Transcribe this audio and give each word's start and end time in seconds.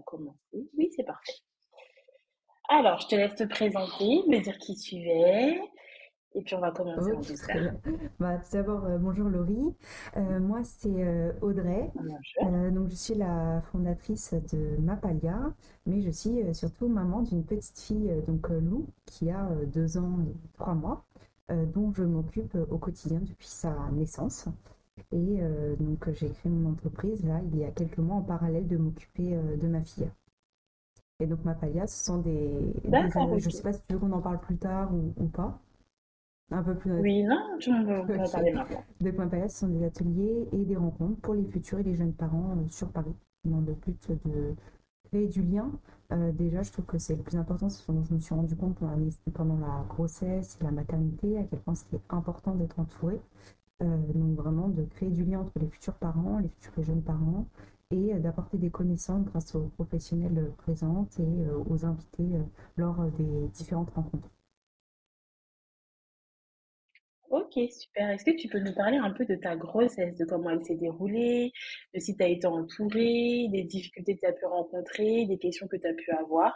va 0.00 0.02
commencer. 0.04 0.68
Oui, 0.76 0.90
c'est 0.96 1.04
parfait. 1.04 1.32
Alors, 2.68 3.00
je 3.00 3.08
te 3.08 3.14
laisse 3.16 3.34
te 3.34 3.44
présenter, 3.44 4.22
me 4.28 4.40
dire 4.40 4.56
qui 4.58 4.76
tu 4.76 4.96
es, 4.96 5.60
et 6.34 6.42
puis 6.42 6.54
on 6.54 6.60
va 6.60 6.70
commencer 6.70 7.12
en 7.12 7.20
douceur. 7.20 7.72
Bah, 8.20 8.38
tout 8.38 8.52
d'abord, 8.52 8.84
euh, 8.84 8.98
bonjour 8.98 9.28
Laurie. 9.28 9.74
Euh, 10.16 10.38
moi, 10.38 10.60
c'est 10.62 10.88
euh, 10.88 11.32
Audrey. 11.40 11.90
donc, 12.72 12.88
je 12.88 12.94
suis 12.94 13.14
la 13.14 13.62
fondatrice 13.72 14.34
de 14.52 14.76
Mapalia, 14.80 15.52
mais 15.86 16.00
je 16.00 16.10
suis 16.10 16.54
surtout 16.54 16.88
maman 16.88 17.22
d'une 17.22 17.44
petite 17.44 17.78
fille, 17.78 18.12
donc 18.26 18.48
Lou, 18.48 18.86
qui 19.06 19.30
a 19.30 19.48
deux 19.66 19.98
ans 19.98 20.20
et 20.20 20.34
trois 20.54 20.74
mois, 20.74 21.04
dont 21.48 21.92
je 21.92 22.04
m'occupe 22.04 22.56
au 22.70 22.78
quotidien 22.78 23.18
depuis 23.18 23.48
sa 23.48 23.74
naissance. 23.92 24.48
Et 25.12 25.40
donc, 25.78 26.08
j'ai 26.12 26.30
créé 26.30 26.52
mon 26.52 26.70
entreprise 26.72 27.24
là, 27.24 27.40
il 27.52 27.58
y 27.58 27.64
a 27.64 27.70
quelques 27.70 27.98
mois, 27.98 28.16
en 28.16 28.22
parallèle 28.22 28.68
de 28.68 28.76
m'occuper 28.76 29.36
de 29.60 29.66
ma 29.66 29.82
fille. 29.82 30.10
Et 31.20 31.26
donc, 31.26 31.44
Mapalia, 31.44 31.86
ce 31.86 32.04
sont 32.04 32.18
des. 32.18 32.72
Je 32.84 33.46
ne 33.46 33.50
sais 33.50 33.62
pas 33.62 33.72
si 33.72 33.80
tu 33.88 33.94
veux 33.94 33.98
qu'on 33.98 34.12
en 34.12 34.20
parle 34.20 34.40
plus 34.40 34.56
tard 34.56 34.92
ou 34.94 35.26
pas. 35.26 35.60
Un 36.52 36.62
peu 36.62 36.74
plus. 36.74 36.92
Oui, 37.00 37.22
non, 37.22 37.56
tu 37.60 37.70
m'en 37.70 38.04
parler 38.04 38.52
maintenant. 38.52 38.82
De 39.00 39.10
Point 39.12 39.28
Palace 39.28 39.56
sont 39.56 39.68
des 39.68 39.84
ateliers 39.84 40.48
et 40.52 40.64
des 40.64 40.76
rencontres 40.76 41.20
pour 41.20 41.34
les 41.34 41.44
futurs 41.44 41.78
et 41.78 41.84
les 41.84 41.94
jeunes 41.94 42.12
parents 42.12 42.50
euh, 42.56 42.68
sur 42.68 42.90
Paris, 42.90 43.14
dans 43.44 43.60
le 43.60 43.72
but 43.74 44.10
de 44.24 44.54
créer 45.04 45.28
du 45.28 45.42
lien. 45.42 45.70
Euh, 46.12 46.32
déjà, 46.32 46.62
je 46.62 46.72
trouve 46.72 46.86
que 46.86 46.98
c'est 46.98 47.14
le 47.14 47.22
plus 47.22 47.36
important, 47.36 47.68
c'est 47.68 47.84
ce 47.84 47.92
dont 47.92 48.02
je 48.02 48.14
me 48.14 48.18
suis 48.18 48.34
rendu 48.34 48.56
compte 48.56 48.74
pendant, 48.74 48.96
pendant 49.32 49.58
la 49.58 49.84
grossesse 49.88 50.58
et 50.60 50.64
la 50.64 50.72
maternité, 50.72 51.38
à 51.38 51.44
quel 51.44 51.60
point 51.60 51.76
c'était 51.76 52.02
important 52.08 52.56
d'être 52.56 52.80
entouré. 52.80 53.20
Euh, 53.82 53.96
donc 54.14 54.36
vraiment 54.36 54.68
de 54.68 54.84
créer 54.84 55.10
du 55.10 55.24
lien 55.24 55.40
entre 55.40 55.58
les 55.58 55.68
futurs 55.68 55.94
parents, 55.94 56.38
les 56.38 56.48
futurs 56.48 56.82
jeunes 56.82 57.02
parents, 57.02 57.46
et 57.90 58.14
d'apporter 58.14 58.58
des 58.58 58.70
connaissances 58.70 59.24
grâce 59.24 59.54
aux 59.54 59.68
professionnels 59.76 60.52
présents 60.58 61.08
et 61.18 61.50
aux 61.68 61.84
invités 61.84 62.28
lors 62.76 63.02
des 63.18 63.48
différentes 63.48 63.90
rencontres. 63.90 64.30
Ok, 67.30 67.58
super. 67.70 68.10
Est-ce 68.10 68.24
que 68.24 68.36
tu 68.36 68.48
peux 68.48 68.58
nous 68.58 68.74
parler 68.74 68.96
un 68.96 69.10
peu 69.10 69.24
de 69.24 69.36
ta 69.36 69.56
grossesse, 69.56 70.16
de 70.16 70.24
comment 70.24 70.50
elle 70.50 70.64
s'est 70.64 70.74
déroulée, 70.74 71.52
de 71.94 72.00
si 72.00 72.16
tu 72.16 72.22
as 72.24 72.28
été 72.28 72.46
entourée, 72.46 73.48
des 73.52 73.62
difficultés 73.64 74.16
que 74.16 74.20
tu 74.20 74.26
as 74.26 74.32
pu 74.32 74.46
rencontrer, 74.46 75.26
des 75.26 75.38
questions 75.38 75.68
que 75.68 75.76
tu 75.76 75.86
as 75.86 75.94
pu 75.94 76.10
avoir, 76.10 76.54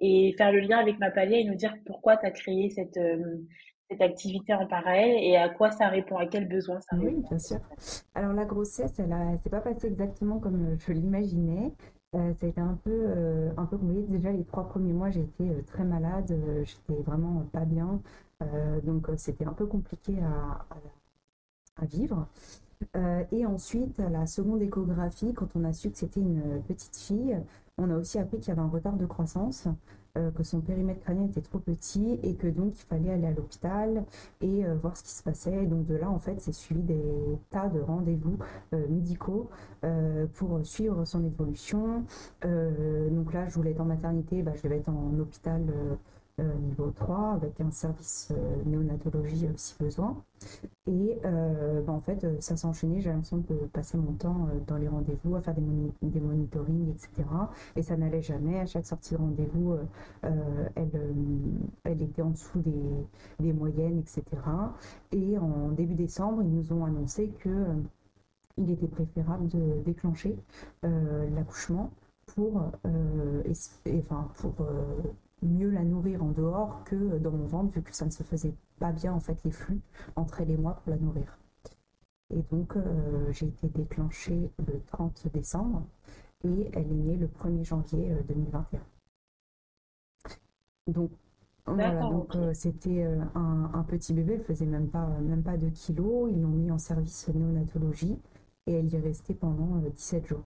et 0.00 0.34
faire 0.36 0.52
le 0.52 0.60
lien 0.60 0.78
avec 0.78 0.98
ma 0.98 1.10
palier 1.10 1.38
et 1.38 1.44
nous 1.44 1.54
dire 1.54 1.74
pourquoi 1.86 2.18
tu 2.18 2.26
as 2.26 2.30
créé 2.30 2.68
cette, 2.70 2.96
euh, 2.98 3.38
cette 3.90 4.00
activité 4.00 4.54
en 4.54 4.66
parallèle 4.66 5.16
et 5.22 5.36
à 5.36 5.48
quoi 5.48 5.70
ça 5.70 5.88
répond, 5.88 6.16
à 6.16 6.26
quels 6.26 6.48
besoins 6.48 6.80
ça 6.80 6.96
répond. 6.96 7.14
Oui, 7.16 7.22
bien 7.28 7.38
sûr. 7.38 7.58
Alors 8.14 8.32
la 8.32 8.44
grossesse, 8.44 8.98
elle 8.98 9.08
ne 9.08 9.36
s'est 9.38 9.50
pas 9.50 9.60
passée 9.60 9.88
exactement 9.88 10.38
comme 10.38 10.76
je 10.78 10.92
l'imaginais. 10.92 11.72
Euh, 12.14 12.32
ça 12.34 12.46
a 12.46 12.48
été 12.48 12.60
un 12.60 12.78
peu, 12.84 12.90
euh, 12.90 13.50
un 13.56 13.64
peu 13.64 13.78
compliqué. 13.78 14.02
Déjà, 14.08 14.32
les 14.32 14.44
trois 14.44 14.68
premiers 14.68 14.92
mois, 14.92 15.10
j'ai 15.10 15.22
été 15.22 15.48
très 15.66 15.84
malade. 15.84 16.34
J'étais 16.64 17.00
vraiment 17.02 17.44
pas 17.52 17.64
bien. 17.64 18.00
Euh, 18.42 18.80
donc 18.80 19.08
euh, 19.08 19.14
c'était 19.16 19.44
un 19.44 19.52
peu 19.52 19.66
compliqué 19.66 20.14
à, 20.20 20.66
vivre. 21.86 22.26
Euh, 22.96 23.24
et 23.32 23.46
ensuite, 23.46 23.98
à 24.00 24.08
la 24.08 24.26
seconde 24.26 24.62
échographie, 24.62 25.32
quand 25.34 25.48
on 25.56 25.64
a 25.64 25.72
su 25.72 25.90
que 25.90 25.98
c'était 25.98 26.20
une 26.20 26.62
petite 26.62 26.96
fille, 26.96 27.40
on 27.78 27.90
a 27.90 27.96
aussi 27.96 28.18
appris 28.18 28.38
qu'il 28.38 28.48
y 28.48 28.52
avait 28.52 28.60
un 28.60 28.68
retard 28.68 28.96
de 28.96 29.06
croissance, 29.06 29.68
que 30.34 30.42
son 30.42 30.60
périmètre 30.60 31.00
crânien 31.00 31.24
était 31.24 31.40
trop 31.40 31.58
petit 31.58 32.18
et 32.22 32.34
que 32.34 32.46
donc 32.46 32.78
il 32.78 32.84
fallait 32.84 33.10
aller 33.10 33.26
à 33.26 33.30
l'hôpital 33.30 34.04
et 34.40 34.64
voir 34.82 34.96
ce 34.96 35.02
qui 35.02 35.10
se 35.10 35.22
passait. 35.22 35.64
Donc 35.66 35.86
de 35.86 35.94
là, 35.94 36.10
en 36.10 36.18
fait, 36.18 36.40
c'est 36.40 36.52
suivi 36.52 36.82
des 36.82 37.02
tas 37.50 37.68
de 37.68 37.80
rendez-vous 37.80 38.38
médicaux 38.90 39.48
pour 40.34 40.64
suivre 40.64 41.04
son 41.04 41.24
évolution. 41.24 42.04
donc 42.42 43.32
là, 43.32 43.48
je 43.48 43.54
voulais 43.54 43.70
être 43.70 43.80
en 43.80 43.86
maternité, 43.86 44.42
bah, 44.42 44.52
je 44.54 44.62
devais 44.62 44.78
être 44.78 44.88
en 44.88 45.18
hôpital 45.18 45.62
euh, 45.70 45.94
niveau 46.38 46.90
3 46.90 47.34
avec 47.34 47.60
un 47.60 47.70
service 47.70 48.32
euh, 48.32 48.62
néonatologie 48.64 49.46
euh, 49.46 49.52
si 49.56 49.76
besoin. 49.78 50.16
Et 50.86 51.18
bah, 51.22 51.92
en 51.92 52.00
fait, 52.00 52.26
ça 52.42 52.56
s'est 52.56 52.66
enchaîné. 52.66 53.00
J'ai 53.00 53.10
l'impression 53.10 53.38
de 53.38 53.54
passer 53.72 53.96
mon 53.96 54.12
temps 54.14 54.48
dans 54.66 54.76
les 54.76 54.88
rendez-vous, 54.88 55.36
à 55.36 55.40
faire 55.40 55.54
des, 55.54 55.62
des 56.02 56.20
monitorings, 56.20 56.90
etc. 56.90 57.28
Et 57.76 57.82
ça 57.82 57.96
n'allait 57.96 58.22
jamais. 58.22 58.58
À 58.58 58.66
chaque 58.66 58.84
sortie 58.84 59.14
de 59.14 59.18
rendez-vous, 59.20 59.76
elle, 60.74 62.02
était 62.02 62.22
en 62.22 62.30
dessous 62.30 62.58
des, 62.58 63.06
des, 63.38 63.52
moyennes, 63.52 64.00
etc. 64.00 64.24
Et 65.12 65.38
en 65.38 65.68
début 65.68 65.94
décembre, 65.94 66.42
ils 66.42 66.52
nous 66.52 66.72
ont 66.72 66.84
annoncé 66.84 67.28
que 67.28 67.76
il 68.56 68.68
était 68.68 68.88
préférable 68.88 69.46
de 69.46 69.82
déclencher 69.84 70.36
l'accouchement 70.82 71.92
pour, 72.26 72.60
enfin, 73.86 74.28
pour 74.34 74.54
mieux 75.42 75.70
la 75.70 75.84
nourrir 75.84 76.22
en 76.22 76.30
dehors 76.30 76.84
que 76.84 77.18
dans 77.18 77.32
mon 77.32 77.46
ventre, 77.46 77.74
vu 77.74 77.82
que 77.82 77.94
ça 77.94 78.06
ne 78.06 78.10
se 78.10 78.22
faisait 78.22 78.54
pas 78.78 78.92
bien 78.92 79.12
en 79.12 79.20
fait 79.20 79.42
les 79.44 79.50
flux 79.50 79.80
entre 80.16 80.40
elle 80.40 80.50
et 80.50 80.56
moi 80.56 80.80
pour 80.82 80.90
la 80.90 80.98
nourrir. 80.98 81.38
Et 82.30 82.42
donc 82.50 82.76
euh, 82.76 83.30
j'ai 83.30 83.46
été 83.46 83.68
déclenchée 83.68 84.50
le 84.66 84.80
30 84.86 85.28
décembre 85.32 85.86
et 86.44 86.70
elle 86.72 86.90
est 86.90 86.94
née 86.94 87.16
le 87.16 87.28
1er 87.28 87.64
janvier 87.64 88.16
2021. 88.28 88.78
Euh, 88.78 90.32
donc 90.88 91.10
voilà, 91.66 92.00
donc 92.00 92.34
euh, 92.34 92.52
c'était 92.54 93.04
un, 93.36 93.84
petit 93.86 94.12
bébé, 94.14 94.34
elle 94.34 94.42
faisait 94.42 94.66
même 94.66 94.88
pas 94.88 95.06
même 95.20 95.42
pas 95.42 95.56
2 95.56 95.70
kilos, 95.70 96.30
ils 96.32 96.40
l'ont 96.40 96.48
mis 96.48 96.70
en 96.72 96.78
service 96.78 97.28
néonatologie 97.28 98.18
et 98.66 98.72
elle 98.72 98.92
y 98.92 98.96
est 98.96 99.00
restée 99.00 99.34
pendant 99.34 99.76
17 99.76 100.26
jours. 100.26 100.44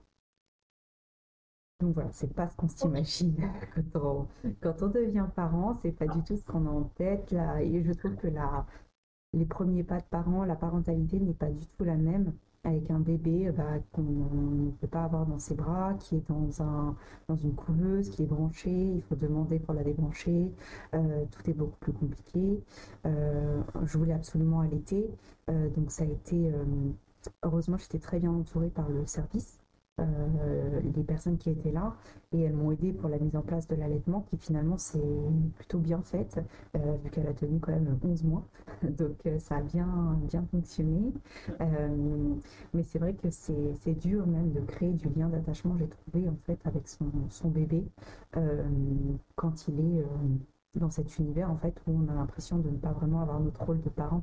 Donc 1.79 1.93
voilà, 1.93 2.09
c'est 2.11 2.33
pas 2.33 2.47
ce 2.47 2.55
qu'on 2.55 2.67
s'imagine 2.67 3.35
quand 4.61 4.81
on, 4.81 4.87
devient 4.87 5.27
parent, 5.35 5.75
c'est 5.75 5.91
pas 5.91 6.07
du 6.07 6.23
tout 6.23 6.35
ce 6.35 6.43
qu'on 6.43 6.65
a 6.65 6.69
en 6.69 6.83
tête 6.95 7.31
là. 7.31 7.61
Et 7.61 7.83
je 7.83 7.93
trouve 7.93 8.15
que 8.15 8.27
la, 8.27 8.65
les 9.33 9.45
premiers 9.45 9.83
pas 9.83 9.99
de 9.99 10.05
parents, 10.05 10.43
la 10.43 10.55
parentalité 10.55 11.19
n'est 11.19 11.33
pas 11.33 11.51
du 11.51 11.65
tout 11.67 11.83
la 11.83 11.95
même 11.95 12.33
avec 12.63 12.89
un 12.91 12.99
bébé 12.99 13.51
bah, 13.51 13.79
qu'on 13.91 14.01
ne 14.01 14.71
peut 14.71 14.87
pas 14.87 15.03
avoir 15.03 15.25
dans 15.25 15.39
ses 15.39 15.55
bras, 15.55 15.93
qui 15.99 16.15
est 16.15 16.27
dans 16.27 17.35
une 17.35 17.53
couveuse, 17.55 18.09
qui 18.09 18.23
est 18.23 18.25
branchée, 18.25 18.71
il 18.95 19.01
faut 19.03 19.15
demander 19.15 19.59
pour 19.59 19.73
la 19.73 19.83
débrancher, 19.83 20.51
euh, 20.93 21.25
tout 21.31 21.49
est 21.49 21.53
beaucoup 21.53 21.77
plus 21.79 21.93
compliqué. 21.93 22.63
Euh, 23.05 23.61
je 23.85 23.97
voulais 23.97 24.13
absolument 24.13 24.61
allaiter, 24.61 25.09
euh, 25.49 25.69
donc 25.69 25.91
ça 25.91 26.03
a 26.03 26.07
été, 26.07 26.51
heureusement 27.43 27.77
j'étais 27.77 27.99
très 27.99 28.19
bien 28.19 28.31
entourée 28.31 28.69
par 28.69 28.89
le 28.89 29.05
service, 29.05 29.59
euh, 29.99 30.79
les 30.95 31.03
personnes 31.03 31.39
qui 31.39 31.49
étaient 31.49 31.71
là 31.71 31.95
et 32.31 32.41
elles 32.41 32.53
m'ont 32.53 32.71
aidé 32.71 32.93
pour 32.93 33.09
la 33.09 33.17
mise 33.17 33.35
en 33.35 33.41
place 33.41 33.67
de 33.67 33.75
l'allaitement 33.75 34.21
qui 34.21 34.37
finalement 34.37 34.77
s'est 34.77 34.99
plutôt 35.55 35.79
bien 35.79 36.03
faite 36.03 36.39
euh, 36.75 36.97
vu 37.03 37.09
qu'elle 37.09 37.25
a 37.25 37.33
tenu 37.33 37.59
quand 37.59 37.71
même 37.71 37.97
11 38.03 38.23
mois. 38.23 38.43
Donc 38.83 39.25
euh, 39.25 39.39
ça 39.39 39.55
a 39.55 39.61
bien, 39.61 40.19
bien 40.29 40.45
fonctionné. 40.51 41.13
Mais 42.73 42.83
c'est 42.83 42.99
vrai 42.99 43.13
que 43.15 43.29
c'est 43.31 43.95
dur 43.95 44.27
même 44.27 44.51
de 44.51 44.59
créer 44.61 44.93
du 44.93 45.09
lien 45.09 45.29
d'attachement 45.29 45.75
j'ai 45.77 45.87
trouvé 45.87 46.29
en 46.29 46.37
fait 46.45 46.59
avec 46.65 46.87
son, 46.87 47.11
son 47.29 47.49
bébé 47.49 47.83
quand 49.35 49.67
il 49.67 49.79
est 49.79 50.05
dans 50.75 50.89
cet 50.89 51.17
univers 51.17 51.49
en 51.49 51.57
fait 51.57 51.75
où 51.87 51.99
on 52.03 52.11
a 52.11 52.13
l'impression 52.13 52.59
de 52.59 52.69
ne 52.69 52.77
pas 52.77 52.91
vraiment 52.91 53.21
avoir 53.21 53.39
notre 53.39 53.63
rôle 53.63 53.81
de 53.81 53.89
parent 53.89 54.21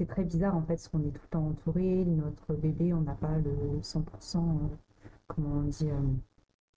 c'est 0.00 0.06
très 0.06 0.24
bizarre 0.24 0.56
en 0.56 0.62
fait, 0.62 0.68
parce 0.68 0.88
qu'on 0.88 1.00
est 1.00 1.12
tout 1.12 1.20
le 1.24 1.28
temps 1.28 1.46
entouré. 1.48 1.82
Notre 2.06 2.54
bébé, 2.54 2.94
on 2.94 3.02
n'a 3.02 3.14
pas 3.14 3.36
le 3.36 3.80
100%, 3.82 4.38
euh, 4.38 4.76
comment 5.26 5.58
on 5.58 5.62
dit, 5.64 5.90
euh, 5.90 6.00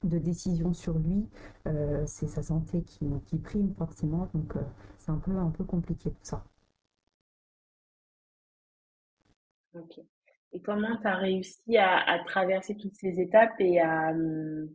de 0.03 0.17
décision 0.17 0.73
sur 0.73 0.99
lui. 0.99 1.25
Euh, 1.67 2.03
c'est 2.05 2.27
sa 2.27 2.43
santé 2.43 2.83
qui, 2.83 3.07
prime 3.37 3.73
forcément, 3.75 4.27
donc 4.33 4.55
c'est 4.97 5.11
un 5.11 5.19
peu, 5.19 5.31
un 5.37 5.51
peu 5.51 5.63
compliqué 5.63 6.11
tout 6.11 6.17
ça. 6.21 6.43
Ok. 9.73 10.01
Et 10.51 10.61
comment 10.61 10.97
tu 10.97 11.07
as 11.07 11.15
réussi 11.15 11.77
à, 11.77 11.99
à, 11.99 12.19
traverser 12.25 12.75
toutes 12.75 12.95
ces 12.95 13.21
étapes 13.21 13.55
et 13.59 13.79
à, 13.79 14.09
hum, 14.11 14.69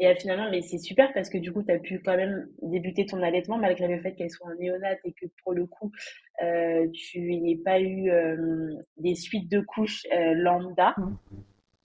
et 0.00 0.14
finalement, 0.14 0.48
mais 0.50 0.62
c'est 0.62 0.78
super 0.78 1.12
parce 1.12 1.28
que 1.28 1.36
du 1.36 1.52
coup, 1.52 1.62
tu 1.62 1.70
as 1.70 1.78
pu 1.78 2.00
quand 2.02 2.16
même 2.16 2.48
débuter 2.62 3.04
ton 3.04 3.22
allaitement 3.22 3.58
malgré 3.58 3.86
le 3.86 4.00
fait 4.00 4.14
qu'elle 4.14 4.30
soit 4.30 4.48
en 4.48 4.54
néonate 4.54 4.98
et 5.04 5.12
que 5.12 5.26
pour 5.42 5.52
le 5.52 5.66
coup, 5.66 5.92
euh, 6.42 6.88
tu 6.94 7.20
n'aies 7.36 7.60
pas 7.62 7.78
eu 7.80 8.10
euh, 8.10 8.74
des 8.96 9.14
suites 9.14 9.50
de 9.50 9.60
couches 9.60 10.06
euh, 10.10 10.32
lambda, 10.32 10.94
mmh. 10.96 11.16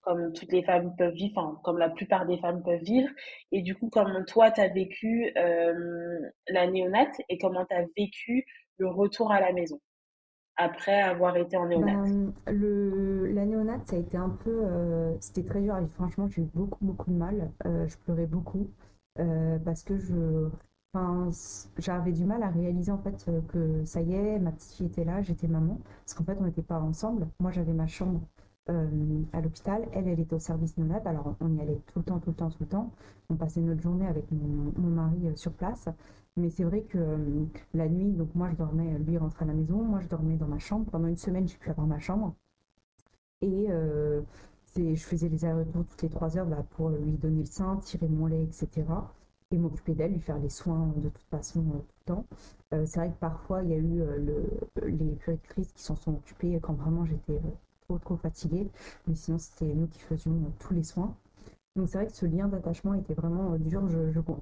comme 0.00 0.32
toutes 0.32 0.50
les 0.50 0.62
femmes 0.62 0.94
peuvent 0.96 1.12
vivre, 1.12 1.34
enfin, 1.36 1.60
comme 1.62 1.76
la 1.76 1.90
plupart 1.90 2.24
des 2.24 2.38
femmes 2.38 2.62
peuvent 2.62 2.82
vivre. 2.82 3.10
Et 3.52 3.60
du 3.60 3.74
coup, 3.74 3.90
comment 3.92 4.24
toi, 4.24 4.50
tu 4.50 4.62
as 4.62 4.68
vécu 4.68 5.30
la 5.34 6.66
néonate 6.70 7.20
et 7.28 7.36
comment 7.36 7.66
tu 7.66 7.76
as 7.76 7.84
vécu 7.98 8.46
le 8.78 8.88
retour 8.88 9.30
à 9.30 9.40
la 9.40 9.52
maison? 9.52 9.78
Après 10.56 11.02
avoir 11.02 11.36
été 11.36 11.56
en 11.56 11.66
néonate 11.66 12.10
ben, 12.10 12.32
le, 12.46 13.26
La 13.32 13.44
néonate, 13.44 13.86
ça 13.88 13.96
a 13.96 13.98
été 13.98 14.16
un 14.16 14.30
peu... 14.30 14.62
Euh, 14.64 15.14
c'était 15.20 15.42
très 15.42 15.60
dur. 15.60 15.76
franchement, 15.94 16.28
j'ai 16.28 16.42
eu 16.42 16.48
beaucoup, 16.54 16.84
beaucoup 16.84 17.10
de 17.10 17.16
mal. 17.16 17.50
Euh, 17.66 17.86
je 17.86 17.96
pleurais 17.98 18.26
beaucoup 18.26 18.70
euh, 19.18 19.58
parce 19.58 19.82
que 19.82 19.98
je... 19.98 20.48
J'avais 21.76 22.12
du 22.12 22.24
mal 22.24 22.42
à 22.42 22.48
réaliser 22.48 22.90
en 22.90 22.96
fait 22.96 23.26
que 23.48 23.84
ça 23.84 24.00
y 24.00 24.14
est, 24.14 24.38
ma 24.38 24.50
petite 24.50 24.72
fille 24.72 24.86
était 24.86 25.04
là, 25.04 25.20
j'étais 25.20 25.46
maman. 25.46 25.78
Parce 26.02 26.14
qu'en 26.14 26.24
fait, 26.24 26.38
on 26.40 26.44
n'était 26.44 26.62
pas 26.62 26.80
ensemble. 26.80 27.28
Moi, 27.38 27.50
j'avais 27.50 27.74
ma 27.74 27.86
chambre 27.86 28.22
à 28.66 29.40
l'hôpital. 29.42 29.86
Elle, 29.92 30.08
elle 30.08 30.20
était 30.20 30.34
au 30.34 30.38
service 30.38 30.78
non 30.78 30.88
alors 31.04 31.36
on 31.40 31.54
y 31.54 31.60
allait 31.60 31.82
tout 31.92 31.98
le 31.98 32.04
temps, 32.06 32.18
tout 32.18 32.30
le 32.30 32.36
temps, 32.36 32.48
tout 32.48 32.62
le 32.62 32.66
temps. 32.66 32.90
On 33.28 33.34
passait 33.34 33.60
notre 33.60 33.82
journée 33.82 34.06
avec 34.06 34.24
mon, 34.32 34.72
mon 34.78 34.88
mari 34.88 35.30
sur 35.36 35.52
place. 35.52 35.86
Mais 36.36 36.50
c'est 36.50 36.64
vrai 36.64 36.82
que 36.82 36.98
la 37.74 37.88
nuit, 37.88 38.12
donc 38.12 38.34
moi 38.34 38.50
je 38.50 38.56
dormais, 38.56 38.98
lui 38.98 39.16
rentrait 39.18 39.44
à 39.44 39.48
la 39.48 39.54
maison, 39.54 39.82
moi 39.82 40.00
je 40.00 40.08
dormais 40.08 40.36
dans 40.36 40.48
ma 40.48 40.58
chambre. 40.58 40.90
Pendant 40.90 41.08
une 41.08 41.16
semaine, 41.16 41.48
j'ai 41.48 41.56
pu 41.56 41.70
avoir 41.70 41.86
ma 41.86 41.98
chambre. 41.98 42.34
Et 43.40 43.68
je 44.76 44.94
faisais 45.04 45.28
les 45.28 45.44
allers-retours 45.44 45.84
toutes 45.86 46.02
les 46.02 46.08
trois 46.10 46.36
heures 46.36 46.46
bah, 46.46 46.64
pour 46.70 46.90
lui 46.90 47.12
donner 47.12 47.40
le 47.40 47.46
sein, 47.46 47.76
tirer 47.78 48.08
mon 48.08 48.26
lait, 48.26 48.44
etc. 48.44 48.84
Et 49.50 49.56
m'occuper 49.58 49.94
d'elle, 49.94 50.12
lui 50.12 50.20
faire 50.20 50.38
les 50.38 50.48
soins 50.50 50.92
de 50.96 51.08
toute 51.08 51.26
façon 51.30 51.62
tout 51.62 51.74
le 51.78 52.04
temps. 52.04 52.26
c'est 52.70 52.96
vrai 52.98 53.10
que 53.10 53.18
parfois, 53.18 53.62
il 53.62 53.70
y 53.70 53.74
a 53.74 53.78
eu 53.78 54.02
les 54.86 55.14
puéricultrices 55.16 55.72
qui 55.72 55.82
s'en 55.82 55.96
sont 55.96 56.14
occupées 56.14 56.58
quand 56.60 56.74
vraiment 56.74 57.04
j'étais 57.06 57.40
trop 57.82 57.98
trop 57.98 58.16
fatiguée. 58.16 58.68
Mais 59.06 59.14
sinon, 59.14 59.38
c'était 59.38 59.72
nous 59.74 59.86
qui 59.86 60.00
faisions 60.00 60.52
tous 60.58 60.74
les 60.74 60.82
soins. 60.82 61.14
Donc 61.76 61.88
c'est 61.88 61.98
vrai 61.98 62.06
que 62.06 62.12
ce 62.12 62.26
lien 62.26 62.48
d'attachement 62.48 62.94
était 62.94 63.14
vraiment 63.14 63.56
dur. 63.58 63.82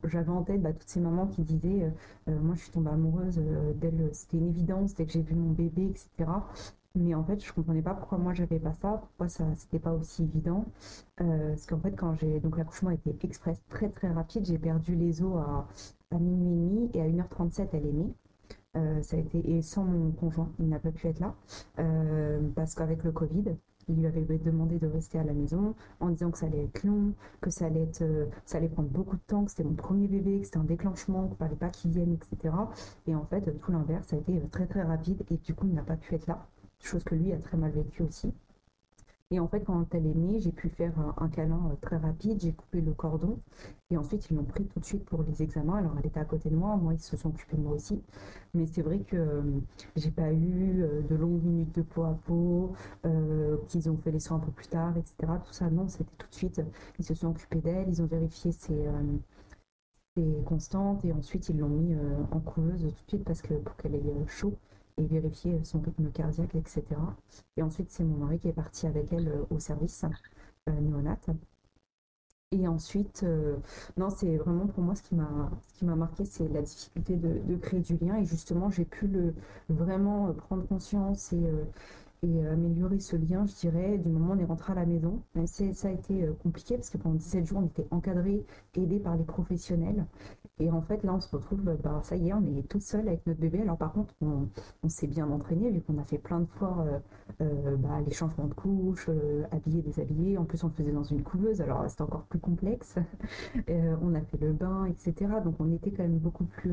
J'avais 0.05 0.31
en 0.31 0.43
tête 0.43 0.63
bah, 0.63 0.73
toutes 0.73 0.89
ces 0.89 1.01
mamans 1.01 1.27
qui 1.27 1.43
disaient 1.43 1.93
Moi, 2.27 2.55
je 2.55 2.63
suis 2.63 2.71
tombée 2.71 2.91
amoureuse 2.91 3.41
d'elle, 3.75 4.09
c'était 4.13 4.39
une 4.39 4.49
évidence 4.49 4.95
dès 4.95 5.05
que 5.05 5.13
j'ai 5.13 5.23
vu 5.23 5.35
mon 5.35 5.51
bébé, 5.51 5.87
etc. 5.87 6.31
Mais 6.97 7.13
en 7.15 7.25
fait, 7.25 7.45
je 7.45 7.53
comprenais 7.53 7.83
pas 7.83 7.95
pourquoi 7.95 8.19
moi 8.19 8.35
j'avais 8.35 8.61
pas 8.61 8.73
ça, 8.73 8.99
pourquoi 9.01 9.29
ça 9.29 9.45
c'était 9.57 9.81
pas 9.81 9.93
aussi 9.93 10.23
évident. 10.23 10.65
Euh, 11.21 11.49
parce 11.51 11.67
qu'en 11.67 11.81
fait, 11.81 11.93
quand 11.93 12.15
j'ai 12.15 12.39
donc 12.39 12.57
l'accouchement 12.57 12.91
était 12.91 13.17
express, 13.27 13.65
très 13.69 13.89
très 13.89 14.09
rapide, 14.13 14.45
j'ai 14.47 14.59
perdu 14.59 14.95
les 14.95 15.21
os 15.23 15.37
à, 15.39 15.67
minuit 16.19 16.53
et 16.53 16.57
demi 16.57 16.91
et 16.95 17.03
à 17.03 17.25
1h37 17.25 17.69
elle 17.73 17.87
est 17.87 17.93
née. 17.93 18.15
Euh, 18.77 19.03
ça 19.03 19.17
a 19.17 19.21
été 19.21 19.57
et 19.57 19.63
sans 19.63 19.85
mon 19.85 20.13
conjoint, 20.13 20.53
il 20.61 20.69
n'a 20.69 20.79
pas 20.79 20.93
pu 20.93 21.09
être 21.09 21.19
là 21.21 21.35
euh, 21.81 22.41
parce 22.55 22.75
qu'avec 22.75 23.03
le 23.03 23.13
Covid, 23.13 23.57
il 23.89 23.97
lui 23.97 24.07
avait 24.07 24.39
demandé 24.39 24.79
de 24.79 24.87
rester 24.87 25.19
à 25.19 25.25
la 25.25 25.33
maison 25.33 25.75
en 26.01 26.09
disant 26.11 26.31
que 26.31 26.39
ça 26.39 26.47
allait 26.47 26.65
être 26.65 26.85
long, 26.85 27.13
que 27.41 27.51
ça 27.51 27.67
allait 27.67 27.83
être, 27.83 28.05
ça 28.45 28.59
allait 28.59 28.69
prendre 28.69 28.89
beaucoup 28.89 29.17
de 29.17 29.23
temps, 29.27 29.45
que 29.45 29.51
c'était 29.51 29.65
mon 29.65 29.75
premier 29.75 30.09
bébé, 30.09 30.41
que 30.41 30.47
c'était 30.47 30.59
un 30.59 30.65
déclenchement, 30.65 31.29
qu'il 31.29 31.37
fallait 31.37 31.57
pas 31.57 31.71
qu'il 31.71 31.91
vienne, 31.91 32.13
etc. 32.13 32.55
Et 33.07 33.15
en 33.15 33.25
fait, 33.25 33.57
tout 33.61 33.73
l'inverse, 33.73 34.09
ça 34.09 34.17
a 34.17 34.19
été 34.19 34.41
très 34.51 34.67
très 34.67 34.83
rapide 34.83 35.23
et 35.31 35.37
du 35.37 35.55
coup, 35.55 35.67
il 35.67 35.75
n'a 35.75 35.83
pas 35.83 35.97
pu 35.97 36.15
être 36.15 36.27
là 36.27 36.47
chose 36.85 37.05
que 37.05 37.15
lui 37.15 37.33
a 37.33 37.39
très 37.39 37.57
mal 37.57 37.73
vécu 37.73 38.03
aussi. 38.03 38.33
Et 39.31 39.41
en 39.41 39.49
fait, 39.49 39.65
quand 39.65 39.87
elle 39.95 40.07
est 40.07 40.15
née, 40.15 40.41
j'ai 40.41 40.53
pu 40.53 40.69
faire 40.69 40.93
un, 41.17 41.29
câlin 41.29 41.71
euh, 41.71 41.77
très 41.81 41.97
rapide, 41.97 42.41
j'ai 42.41 42.53
coupé 42.53 42.81
le 42.81 42.93
cordon. 42.93 43.39
Et 43.91 43.97
ensuite, 43.97 44.29
ils 44.31 44.37
l'ont 44.37 44.45
pris 44.45 44.65
tout 44.67 44.79
de 44.79 44.85
suite 44.85 45.05
pour 45.05 45.23
les 45.23 45.43
examens. 45.43 45.79
Alors, 45.79 45.97
elle 45.99 46.07
était 46.07 46.21
à 46.21 46.25
côté 46.25 46.51
de 46.51 46.57
moi, 46.57 46.77
moi, 46.77 46.95
ils 46.95 47.01
se 47.01 47.17
sont 47.17 47.31
occupés 47.31 47.57
de 47.57 47.63
moi 47.63 47.73
aussi. 47.73 48.03
Mais 48.53 48.67
c'est 48.67 48.83
vrai 48.83 49.01
que 49.01 49.17
euh, 49.17 49.43
j'ai 49.97 50.11
pas 50.11 50.33
eu 50.33 50.83
euh, 50.83 51.03
de 51.03 51.15
longues 51.17 51.43
minutes 51.43 51.75
de 51.75 51.83
peau 51.83 52.05
à 52.05 52.19
peau, 52.27 52.75
qu'ils 53.69 53.91
ont 53.91 53.97
fait 53.97 54.11
les 54.11 54.21
soins 54.21 54.37
un 54.37 54.41
peu 54.41 54.53
plus 54.53 54.69
tard, 54.69 54.97
etc. 54.97 55.17
Tout 55.45 55.53
ça, 55.53 55.71
non, 55.71 55.89
c'était 55.89 56.15
tout 56.19 56.29
de 56.29 56.35
suite. 56.35 56.63
Ils 56.99 57.05
se 57.05 57.15
sont 57.15 57.29
occupés 57.29 57.61
d'elle, 57.61 57.89
ils 57.89 58.03
ont 58.03 58.07
vérifié 58.07 58.53
ses, 58.53 58.87
ses 60.17 60.43
constantes 60.45 61.05
et 61.05 61.13
ensuite, 61.13 61.49
ils 61.49 61.59
l'ont 61.59 61.69
mis 61.69 61.95
en 62.31 62.41
couveuse 62.41 62.83
tout 62.83 62.89
de 62.89 63.09
suite 63.09 63.25
parce 63.25 63.43
que 63.43 63.55
pour 63.55 63.77
qu'elle 63.77 63.95
ait 63.95 64.27
chaud 64.27 64.55
et 64.97 65.05
vérifier 65.05 65.63
son 65.65 65.81
rythme 65.81 66.11
cardiaque, 66.11 66.55
etc. 66.55 66.85
Et 67.57 67.63
ensuite, 67.63 67.91
c'est 67.91 68.05
mon 68.05 68.17
mari 68.19 68.39
qui 68.39 68.49
est 68.49 68.53
parti 68.53 68.87
avec 68.87 69.13
elle 69.13 69.29
euh, 69.29 69.45
au 69.51 69.59
service 69.59 70.05
euh, 70.69 70.81
néonat. 70.81 71.19
Et 72.53 72.69
ensuite, 72.69 73.23
euh, 73.25 73.57
non, 73.97 74.11
c'est 74.11 74.37
vraiment 74.37 74.67
pour 74.67 74.85
moi 74.85 74.95
ce 74.95 75.03
qui 75.03 75.15
m'a 75.17 75.51
ce 75.75 75.85
marqué, 75.85 76.25
c'est 76.25 76.47
la 76.49 76.63
difficulté 76.63 77.17
de, 77.17 77.41
de, 77.45 77.57
créer 77.57 77.81
du 77.81 77.97
lien. 77.97 78.17
Et 78.17 78.25
justement, 78.25 78.71
j'ai 78.71 78.85
pu 78.85 79.09
le 79.09 79.35
vraiment 79.69 80.33
prendre 80.35 80.65
conscience 80.67 81.33
et, 81.33 81.43
et 82.25 82.47
améliorer 82.47 82.99
ce 83.01 83.17
lien, 83.17 83.47
je 83.47 83.55
dirais, 83.55 83.99
du 83.99 84.09
moment 84.09 84.33
où 84.33 84.37
on 84.37 84.39
est 84.39 84.45
rentré 84.45 84.73
à 84.73 84.77
la 84.77 84.87
maison. 84.87 85.21
Même 85.35 85.47
si 85.47 85.75
ça 85.75 85.89
a 85.89 85.91
été 85.93 86.29
compliqué 86.43 86.77
parce 86.77 86.91
que 86.91 86.99
pendant 86.99 87.15
17 87.17 87.47
jours, 87.47 87.59
on 87.63 87.67
était 87.67 87.87
encadré, 87.91 88.45
aidé 88.75 88.99
par 88.99 89.17
les 89.17 89.25
professionnels. 89.25 90.07
Et 90.61 90.71
en 90.71 90.83
fait, 90.83 91.03
là, 91.03 91.13
on 91.13 91.21
se 91.21 91.35
retrouve, 91.35 91.63
bah, 91.83 92.01
ça 92.05 92.15
y 92.15 92.29
est, 92.29 92.33
on 92.33 92.45
est 92.57 92.69
tout 92.69 92.79
seul 92.79 93.09
avec 93.09 93.27
notre 93.27 93.41
bébé. 93.41 93.63
Alors, 93.63 93.77
par 93.77 93.93
contre, 93.93 94.15
on, 94.21 94.49
s'est 94.89 95.09
bien 95.09 95.29
entraîné, 95.29 95.71
vu 95.71 95.81
qu'on 95.81 95.99
a 95.99 96.05
fait 96.05 96.19
plein 96.19 96.39
de 96.39 96.47
fois 96.47 96.87
euh, 96.87 96.99
euh, 97.41 97.77
bah, 97.77 98.01
les 98.07 98.13
changements 98.13 98.47
de 98.47 98.55
couches, 98.55 99.07
euh, 99.09 99.43
habiller. 99.51 100.39
En 100.39 100.45
plus, 100.45 100.63
on 100.63 100.69
le 100.69 100.73
faisait 100.75 100.93
dans 100.93 101.03
une 101.03 101.25
couveuse, 101.25 101.61
alors 101.61 101.85
c'était 101.89 102.03
encore 102.03 102.23
plus 102.25 102.39
complexe. 102.39 102.97
on 103.69 104.15
a 104.15 104.21
fait 104.21 104.39
le 104.41 104.53
bain, 104.53 104.85
etc. 104.85 105.33
Donc, 105.45 105.57
on 105.59 105.73
était 105.73 105.91
quand 105.91 106.05
même 106.05 106.19
beaucoup 106.19 106.45
plus 106.45 106.73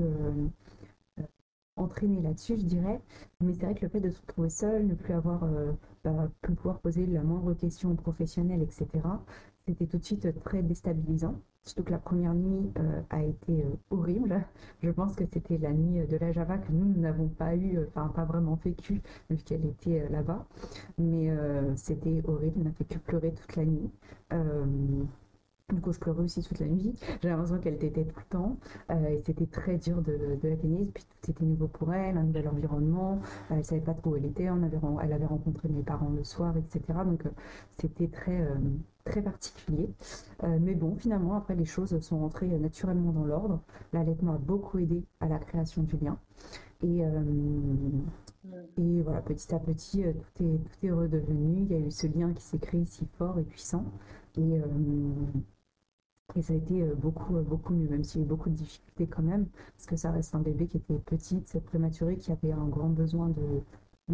entraîné 1.76 2.22
là-dessus, 2.22 2.58
je 2.58 2.66
dirais. 2.66 3.02
Mais 3.42 3.54
c'est 3.54 3.66
vrai 3.66 3.76
que 3.76 3.86
le 3.86 3.90
fait 3.90 4.02
de 4.02 4.10
se 4.10 4.22
retrouver 4.22 4.50
seul, 4.50 4.88
ne 4.88 4.94
plus 4.96 5.14
avoir, 5.14 5.48
bah, 6.04 6.30
plus 6.42 6.56
pouvoir 6.56 6.80
poser 6.80 7.06
la 7.06 7.24
moindre 7.24 7.54
question 7.54 7.96
professionnelle, 7.96 8.62
etc., 8.62 8.88
c'était 9.68 9.86
tout 9.86 9.98
de 9.98 10.04
suite 10.04 10.44
très 10.44 10.64
déstabilisant. 10.64 11.36
Surtout 11.64 11.84
que 11.84 11.92
la 11.92 12.00
première 12.00 12.34
nuit 12.34 12.72
euh, 12.80 13.02
a 13.12 13.24
été 13.24 13.64
euh, 13.64 13.76
horrible. 13.92 14.44
Je 14.82 14.90
pense 14.90 15.16
que 15.16 15.24
c'était 15.32 15.60
la 15.60 15.72
nuit 15.72 16.06
de 16.08 16.18
la 16.18 16.32
Java 16.32 16.58
que 16.58 16.72
nous 16.72 17.00
n'avons 17.00 17.28
pas 17.28 17.56
eu, 17.56 17.78
euh, 17.78 17.86
enfin 17.88 18.08
pas 18.08 18.26
vraiment 18.26 18.56
vécu, 18.56 19.02
vu 19.30 19.38
qu'elle 19.38 19.66
était 19.66 20.10
là-bas. 20.10 20.48
Mais 20.98 21.30
c'était 21.76 22.22
horrible, 22.28 22.56
on 22.62 22.64
n'a 22.64 22.72
fait 22.72 22.86
que 22.86 22.98
pleurer 22.98 23.34
toute 23.34 23.56
la 23.56 23.66
nuit. 23.66 23.90
Du 25.72 25.82
coup, 25.82 25.94
je 25.94 26.00
pleurais 26.00 26.24
aussi 26.24 26.44
toute 26.44 26.60
la 26.60 26.68
nuit. 26.68 26.94
J'ai 27.22 27.30
l'impression 27.30 27.60
qu'elle 27.60 27.76
était 27.76 28.04
tout 28.04 28.20
le 28.20 28.26
temps. 28.30 28.58
et 28.90 29.22
c'était 29.26 29.46
très 29.46 29.78
dur 29.78 30.02
de, 30.02 30.38
de 30.42 30.50
la 30.50 30.56
tenir. 30.56 30.88
Puis 30.94 31.04
tout 31.22 31.32
était 31.32 31.46
nouveau 31.46 31.68
pour 31.68 31.94
elle, 31.94 32.18
un 32.18 32.24
nouvel 32.24 32.48
environnement. 32.48 33.20
elle 33.50 33.60
ne 33.60 33.64
savait 33.64 33.82
pas 33.82 33.94
trop 33.94 34.12
où 34.12 34.16
elle 34.16 34.26
était. 34.26 34.50
On 34.50 34.64
avait, 34.64 34.80
elle 35.04 35.14
avait 35.14 35.26
rencontré 35.26 35.70
mes 35.70 35.84
parents 35.84 36.10
le 36.10 36.24
soir, 36.24 36.56
etc. 36.58 36.82
Donc, 37.06 37.24
c'était 37.78 38.08
très, 38.08 38.48
très 39.04 39.22
particulier. 39.22 39.90
Euh, 40.44 40.58
mais 40.62 40.76
bon, 40.76 40.96
finalement, 40.96 41.36
après, 41.36 41.56
les 41.56 41.66
choses 41.66 42.00
sont 42.02 42.20
rentrées 42.20 42.48
naturellement 42.48 43.12
dans 43.12 43.26
l'ordre. 43.26 43.62
L'allaitement 43.94 44.34
a 44.34 44.38
beaucoup 44.38 44.80
aidé 44.80 45.04
à 45.20 45.28
la 45.28 45.40
création 45.40 45.84
du 45.84 45.98
lien. 45.98 46.18
Et, 46.84 47.06
euh, 47.06 47.22
et 48.78 49.02
voilà, 49.02 49.22
petit 49.22 49.54
à 49.54 49.60
petit, 49.60 50.04
euh, 50.04 50.14
tout, 50.36 50.44
est, 50.44 50.58
tout 50.58 50.86
est 50.86 50.92
redevenu. 50.92 51.62
Il 51.62 51.72
y 51.72 51.76
a 51.76 51.80
eu 51.80 51.92
ce 51.92 52.08
lien 52.08 52.34
qui 52.34 52.42
s'est 52.42 52.60
créé 52.60 52.86
si 52.86 53.06
fort 53.18 53.38
et 53.40 53.44
puissant. 53.44 53.86
Et, 54.38 54.62
et 56.36 56.42
ça 56.42 56.54
a 56.54 56.56
été 56.56 56.84
beaucoup, 56.96 57.34
beaucoup 57.42 57.74
mieux, 57.74 57.90
même 57.90 58.04
s'il 58.04 58.22
y 58.22 58.24
a 58.24 58.26
eu 58.26 58.30
beaucoup 58.30 58.50
de 58.50 58.56
difficultés 58.56 59.08
quand 59.08 59.22
même, 59.22 59.48
parce 59.76 59.86
que 59.86 59.96
ça 59.96 60.12
reste 60.12 60.34
un 60.36 60.40
bébé 60.40 60.68
qui 60.68 60.78
était 60.78 61.00
petit, 61.00 61.44
prématuré, 61.66 62.18
qui 62.18 62.32
avait 62.32 62.52
un 62.52 62.68
grand 62.68 62.90
besoin 62.90 63.30
de, 63.30 63.62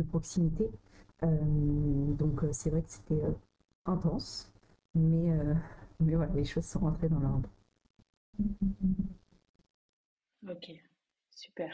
proximité. 0.09 0.69
donc 1.21 2.43
c'est 2.51 2.69
vrai 2.69 2.83
que 2.83 2.89
c'était 2.89 3.21
intense, 3.87 4.51
mais, 4.93 5.31
euh, 5.31 5.53
mais 5.99 6.15
voilà, 6.15 6.33
les 6.33 6.45
choses 6.45 6.65
sont 6.65 6.79
rentrées 6.79 7.09
dans 7.09 7.19
l'ordre. 7.19 7.49
Ok, 10.47 10.71
super. 11.31 11.71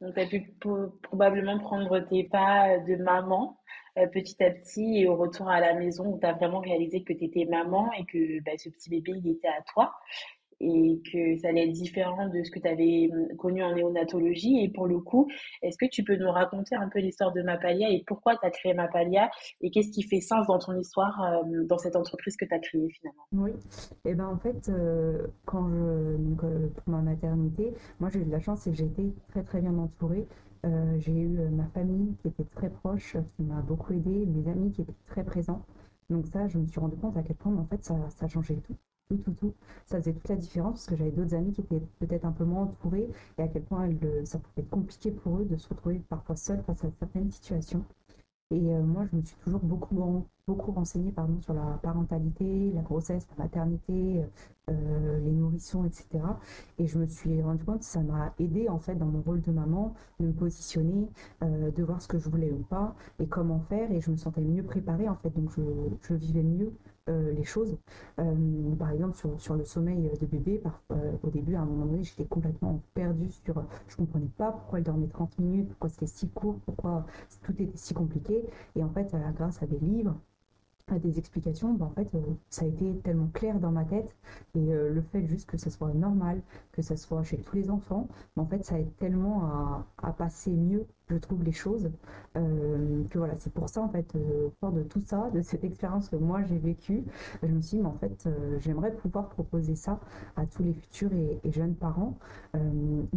Donc, 0.00 0.14
tu 0.14 0.20
as 0.20 0.26
pu 0.26 0.54
probablement 1.02 1.58
prendre 1.58 2.00
tes 2.00 2.24
pas 2.24 2.78
de 2.78 2.96
maman 2.96 3.60
euh, 4.00 4.06
petit 4.06 4.42
à 4.42 4.50
petit 4.50 4.98
et 4.98 5.08
au 5.08 5.16
retour 5.16 5.48
à 5.48 5.60
la 5.60 5.74
maison 5.74 6.14
où 6.14 6.18
tu 6.18 6.26
as 6.26 6.32
vraiment 6.32 6.60
réalisé 6.60 7.02
que 7.02 7.12
tu 7.12 7.24
étais 7.24 7.44
maman 7.44 7.90
et 7.92 8.04
que 8.04 8.42
bah, 8.42 8.52
ce 8.58 8.68
petit 8.68 8.90
bébé, 8.90 9.12
il 9.16 9.30
était 9.30 9.48
à 9.48 9.62
toi 9.72 9.94
et 10.60 11.00
que 11.10 11.36
ça 11.38 11.48
allait 11.48 11.64
être 11.64 11.72
différent 11.72 12.28
de 12.28 12.42
ce 12.42 12.50
que 12.50 12.58
tu 12.58 12.68
avais 12.68 13.10
hum, 13.12 13.36
connu 13.36 13.62
en 13.62 13.74
néonatologie. 13.74 14.62
Et 14.62 14.68
pour 14.68 14.86
le 14.86 14.98
coup, 14.98 15.28
est-ce 15.62 15.76
que 15.78 15.86
tu 15.86 16.04
peux 16.04 16.16
nous 16.16 16.30
raconter 16.30 16.76
un 16.76 16.88
peu 16.88 17.00
l'histoire 17.00 17.32
de 17.32 17.42
Mapalia 17.42 17.90
et 17.90 18.04
pourquoi 18.06 18.36
tu 18.36 18.46
as 18.46 18.50
créé 18.50 18.74
Mapalia 18.74 19.30
et 19.60 19.70
qu'est-ce 19.70 19.90
qui 19.90 20.02
fait 20.02 20.20
sens 20.20 20.46
dans 20.46 20.58
ton 20.58 20.78
histoire, 20.78 21.22
euh, 21.22 21.64
dans 21.64 21.78
cette 21.78 21.96
entreprise 21.96 22.36
que 22.36 22.44
tu 22.44 22.54
as 22.54 22.58
créée 22.58 22.88
finalement? 22.90 23.22
Oui, 23.32 23.52
et 24.04 24.10
eh 24.10 24.14
ben 24.14 24.26
en 24.26 24.36
fait, 24.36 24.68
euh, 24.68 25.26
quand 25.46 25.68
je, 25.68 25.74
euh, 25.76 26.68
pour 26.68 26.88
ma 26.88 27.00
maternité, 27.00 27.72
moi 27.98 28.10
j'ai 28.10 28.20
eu 28.20 28.24
de 28.24 28.30
la 28.30 28.40
chance 28.40 28.66
et 28.66 28.74
j'ai 28.74 28.84
été 28.84 29.12
très 29.28 29.42
très 29.42 29.60
bien 29.60 29.76
entourée. 29.78 30.26
j'ai 30.98 31.12
eu 31.12 31.38
ma 31.50 31.66
famille 31.68 32.14
qui 32.20 32.28
était 32.28 32.44
très 32.44 32.68
proche, 32.68 33.16
qui 33.36 33.42
m'a 33.42 33.62
beaucoup 33.62 33.94
aidée, 33.94 34.26
mes 34.26 34.50
amis 34.50 34.72
qui 34.72 34.82
étaient 34.82 34.92
très 35.06 35.24
présents. 35.24 35.62
Donc 36.10 36.26
ça, 36.26 36.48
je 36.48 36.58
me 36.58 36.66
suis 36.66 36.80
rendu 36.80 36.96
compte 36.96 37.16
à 37.16 37.22
quel 37.22 37.36
point 37.36 37.56
en 37.56 37.64
fait 37.64 37.82
ça, 37.82 37.94
ça 38.10 38.28
changeait 38.28 38.56
tout 38.56 38.76
tout, 39.10 39.16
tout, 39.16 39.32
tout. 39.32 39.54
Ça 39.86 39.98
faisait 39.98 40.12
toute 40.12 40.28
la 40.28 40.36
différence 40.36 40.72
parce 40.74 40.86
que 40.86 40.96
j'avais 40.96 41.10
d'autres 41.10 41.34
amis 41.34 41.52
qui 41.52 41.60
étaient 41.62 41.82
peut-être 41.98 42.24
un 42.24 42.32
peu 42.32 42.44
moins 42.44 42.62
entourés 42.62 43.08
et 43.38 43.42
à 43.42 43.48
quel 43.48 43.62
point 43.62 43.88
ça 44.24 44.38
pouvait 44.38 44.62
être 44.62 44.70
compliqué 44.70 45.10
pour 45.10 45.38
eux 45.38 45.44
de 45.44 45.56
se 45.56 45.68
retrouver 45.68 46.00
parfois 46.08 46.36
seuls 46.36 46.62
face 46.62 46.84
à 46.84 46.90
certaines 46.98 47.30
situations. 47.30 47.84
Et 48.52 48.74
euh, 48.74 48.82
moi, 48.82 49.06
je 49.10 49.16
me 49.16 49.22
suis 49.22 49.36
toujours 49.36 49.60
beaucoup, 49.60 50.26
beaucoup 50.48 50.72
renseignée 50.72 51.12
pardon, 51.12 51.40
sur 51.40 51.54
la 51.54 51.78
parentalité, 51.82 52.72
la 52.74 52.82
grossesse, 52.82 53.28
la 53.36 53.44
maternité, 53.44 54.24
euh, 54.68 55.20
les 55.20 55.30
nourrissons, 55.30 55.84
etc. 55.84 56.08
Et 56.78 56.88
je 56.88 56.98
me 56.98 57.06
suis 57.06 57.40
rendu 57.42 57.64
compte 57.64 57.80
que 57.80 57.84
ça 57.84 58.00
m'a 58.00 58.34
aidé 58.40 58.68
en 58.68 58.80
fait 58.80 58.96
dans 58.96 59.06
mon 59.06 59.20
rôle 59.20 59.40
de 59.40 59.52
maman, 59.52 59.94
de 60.18 60.26
me 60.26 60.32
positionner, 60.32 61.08
euh, 61.44 61.70
de 61.70 61.82
voir 61.84 62.02
ce 62.02 62.08
que 62.08 62.18
je 62.18 62.28
voulais 62.28 62.50
ou 62.50 62.64
pas 62.64 62.96
et 63.20 63.26
comment 63.28 63.60
faire. 63.60 63.92
Et 63.92 64.00
je 64.00 64.10
me 64.10 64.16
sentais 64.16 64.40
mieux 64.40 64.64
préparée 64.64 65.08
en 65.08 65.14
fait, 65.14 65.30
donc 65.30 65.50
je 66.02 66.14
vivais 66.14 66.42
mieux 66.42 66.72
euh, 67.10 67.32
les 67.32 67.44
choses. 67.44 67.76
Euh, 68.18 68.74
par 68.78 68.90
exemple, 68.90 69.16
sur, 69.16 69.40
sur, 69.40 69.54
le 69.54 69.64
sommeil 69.64 70.10
de 70.20 70.26
bébé, 70.26 70.58
par, 70.58 70.82
euh, 70.92 71.12
au 71.22 71.30
début, 71.30 71.54
à 71.56 71.62
un 71.62 71.64
moment 71.64 71.86
donné, 71.86 72.04
j'étais 72.04 72.24
complètement 72.24 72.82
perdue 72.94 73.28
sur. 73.28 73.62
Je 73.88 73.96
comprenais 73.96 74.30
pas 74.38 74.52
pourquoi 74.52 74.78
elle 74.78 74.84
dormait 74.84 75.08
30 75.08 75.38
minutes, 75.38 75.68
pourquoi 75.70 75.88
c'était 75.88 76.06
si 76.06 76.28
court, 76.28 76.58
pourquoi 76.64 77.06
tout 77.42 77.52
était 77.52 77.76
si 77.76 77.94
compliqué. 77.94 78.44
Et 78.76 78.84
en 78.84 78.90
fait, 78.90 79.14
grâce 79.34 79.62
à 79.62 79.66
des 79.66 79.78
livres, 79.78 80.14
des 80.98 81.18
explications, 81.18 81.72
bah, 81.74 81.86
en 81.86 81.90
fait, 81.90 82.08
euh, 82.14 82.20
ça 82.48 82.64
a 82.64 82.68
été 82.68 82.94
tellement 83.04 83.28
clair 83.32 83.58
dans 83.58 83.70
ma 83.70 83.84
tête. 83.84 84.16
Et 84.54 84.72
euh, 84.72 84.92
le 84.92 85.02
fait 85.02 85.26
juste 85.26 85.48
que 85.48 85.56
ça 85.56 85.70
soit 85.70 85.92
normal, 85.94 86.42
que 86.72 86.82
ça 86.82 86.96
soit 86.96 87.22
chez 87.22 87.38
tous 87.38 87.56
les 87.56 87.70
enfants, 87.70 88.08
bah, 88.36 88.42
en 88.42 88.46
fait, 88.46 88.64
ça 88.64 88.78
aide 88.78 88.94
tellement 88.96 89.44
à, 90.02 90.12
passer 90.12 90.50
mieux, 90.50 90.86
je 91.08 91.16
trouve, 91.16 91.42
les 91.44 91.52
choses. 91.52 91.90
euh, 92.36 93.04
que 93.10 93.18
voilà, 93.18 93.34
c'est 93.36 93.52
pour 93.52 93.68
ça, 93.68 93.80
en 93.82 93.88
fait, 93.88 94.16
fort 94.60 94.72
de 94.72 94.82
tout 94.82 95.00
ça, 95.00 95.30
de 95.30 95.40
cette 95.42 95.64
expérience 95.64 96.08
que 96.08 96.16
moi 96.16 96.42
j'ai 96.44 96.58
vécue, 96.58 97.04
je 97.42 97.48
me 97.48 97.60
suis 97.60 97.76
dit, 97.76 97.82
mais 97.82 97.88
en 97.88 97.94
fait, 97.94 98.28
j'aimerais 98.58 98.92
pouvoir 98.92 99.28
proposer 99.28 99.74
ça 99.74 99.98
à 100.36 100.46
tous 100.46 100.62
les 100.62 100.72
futurs 100.74 101.12
et, 101.12 101.40
jeunes 101.50 101.74
parents, 101.74 102.16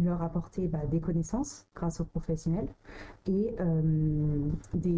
leur 0.02 0.22
apporter 0.22 0.68
bah, 0.68 0.86
des 0.90 1.00
connaissances 1.00 1.66
grâce 1.74 2.00
aux 2.00 2.04
professionnels 2.04 2.68
et 3.26 3.54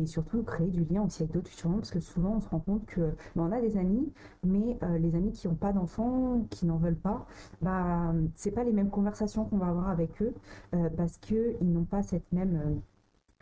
surtout 0.06 0.42
créer 0.42 0.68
du 0.68 0.84
lien 0.84 1.02
aussi 1.02 1.22
avec 1.22 1.34
d'autres 1.34 1.48
futurs 1.48 1.70
parce 1.76 1.90
que 1.90 2.00
souvent 2.00 2.36
on 2.36 2.40
se 2.40 2.48
rend 2.48 2.60
compte 2.66 2.84
que 2.86 3.00
ben, 3.34 3.44
on 3.48 3.52
a 3.52 3.60
des 3.60 3.76
amis, 3.76 4.12
mais 4.44 4.78
euh, 4.82 4.98
les 4.98 5.14
amis 5.14 5.32
qui 5.32 5.48
n'ont 5.48 5.54
pas 5.54 5.72
d'enfants, 5.72 6.44
qui 6.50 6.66
n'en 6.66 6.76
veulent 6.76 6.96
pas, 6.96 7.26
bah, 7.62 8.12
c'est 8.34 8.50
pas 8.50 8.64
les 8.64 8.72
mêmes 8.72 8.90
conversations 8.90 9.44
qu'on 9.44 9.58
va 9.58 9.68
avoir 9.68 9.88
avec 9.88 10.20
eux 10.20 10.34
euh, 10.74 10.90
parce 10.96 11.16
qu'ils 11.18 11.56
n'ont 11.62 11.84
pas 11.84 12.02
cette 12.02 12.30
même 12.32 12.56
euh, 12.56 12.74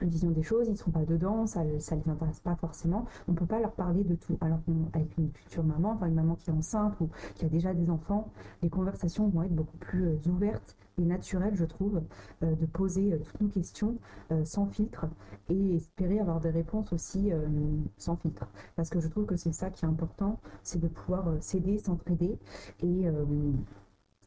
vision 0.06 0.30
des 0.30 0.42
choses, 0.42 0.66
ils 0.66 0.72
ne 0.72 0.76
sont 0.76 0.90
pas 0.90 1.04
dedans, 1.04 1.46
ça 1.46 1.64
ne 1.64 1.72
les 1.72 2.08
intéresse 2.08 2.40
pas 2.40 2.56
forcément. 2.56 3.06
On 3.28 3.32
ne 3.32 3.36
peut 3.36 3.46
pas 3.46 3.60
leur 3.60 3.72
parler 3.72 4.04
de 4.04 4.14
tout. 4.14 4.36
Alors 4.40 4.58
qu'avec 4.64 5.16
une 5.18 5.30
future 5.32 5.64
maman, 5.64 5.92
enfin 5.92 6.06
une 6.06 6.14
maman 6.14 6.34
qui 6.34 6.50
est 6.50 6.52
enceinte 6.52 6.94
ou 7.00 7.08
qui 7.34 7.44
a 7.44 7.48
déjà 7.48 7.74
des 7.74 7.90
enfants, 7.90 8.28
les 8.62 8.70
conversations 8.70 9.28
vont 9.28 9.42
être 9.42 9.54
beaucoup 9.54 9.76
plus 9.78 10.04
euh, 10.04 10.28
ouvertes 10.28 10.76
et 10.98 11.02
naturelles, 11.02 11.56
je 11.56 11.64
trouve, 11.64 12.02
euh, 12.42 12.54
de 12.54 12.66
poser 12.66 13.12
euh, 13.12 13.18
toutes 13.18 13.40
nos 13.40 13.48
questions 13.48 13.96
sans 14.44 14.66
filtre 14.66 15.06
et 15.48 15.76
espérer 15.76 16.18
avoir 16.18 16.40
des 16.40 16.50
réponses 16.50 16.92
aussi 16.92 17.30
sans 17.98 18.16
filtre. 18.16 18.46
Parce 18.74 18.88
que 18.88 19.00
je 19.00 19.08
trouve 19.08 19.26
que 19.26 19.36
c'est 19.36 19.52
ça 19.52 19.70
qui 19.70 19.84
est 19.84 19.88
important, 19.88 20.40
c'est 20.62 20.80
de 20.80 20.88
pouvoir 20.88 21.26
s'aider, 21.40 21.78
s'entraider 21.78 22.38
et 22.82 23.06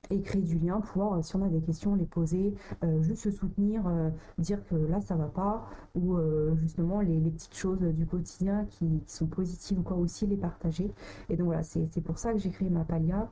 et 0.10 0.22
créer 0.22 0.42
du 0.42 0.58
lien, 0.58 0.82
pouvoir, 0.82 1.14
euh, 1.14 1.22
si 1.22 1.36
on 1.36 1.44
a 1.44 1.50
des 1.50 1.62
questions, 1.62 1.96
les 1.96 2.06
poser, 2.06 2.54
euh, 2.84 3.02
juste 3.02 3.24
se 3.24 3.32
soutenir, 3.32 3.88
euh, 3.88 4.10
dire 4.38 4.60
que 4.68 4.76
là 4.76 5.02
ça 5.02 5.16
va 5.16 5.28
pas, 5.28 5.68
ou 5.96 6.18
justement 6.56 7.02
les, 7.02 7.20
les 7.20 7.32
petites 7.32 7.56
choses 7.56 7.80
du 7.82 8.06
quotidien 8.06 8.66
qui, 8.66 8.86
qui 9.06 9.14
sont 9.14 9.26
positives 9.26 9.80
ou 9.80 9.82
quoi 9.84 9.98
aussi 9.98 10.28
les 10.28 10.38
partager. 10.38 10.92
Et 11.30 11.36
donc 11.36 11.48
voilà, 11.48 11.64
c'est 11.64 12.02
pour 12.02 12.20
ça 12.20 12.34
que 12.34 12.40
j'ai 12.40 12.50
créé 12.52 12.70
ma 12.70 12.84
Palia, 12.84 13.30